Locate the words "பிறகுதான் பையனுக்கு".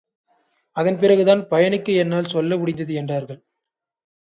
0.99-1.95